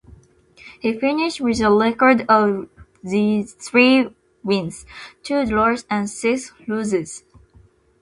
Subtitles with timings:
[0.79, 2.67] He finished with a record of
[3.05, 4.09] three
[4.43, 4.85] wins,
[5.21, 7.23] two draws, and six losses.